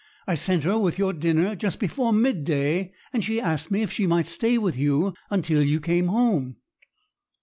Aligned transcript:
I 0.25 0.33
sent 0.33 0.63
her 0.63 0.79
with 0.79 0.97
your 0.97 1.13
dinner 1.13 1.55
just 1.55 1.79
before 1.79 2.11
mid 2.11 2.43
day, 2.43 2.91
and 3.13 3.23
she 3.23 3.39
asked 3.39 3.69
me 3.69 3.83
if 3.83 3.91
she 3.91 4.07
might 4.07 4.25
stay 4.25 4.57
with 4.57 4.75
you 4.75 5.13
until 5.29 5.61
you 5.63 5.79
came 5.79 6.07
home." 6.07 6.55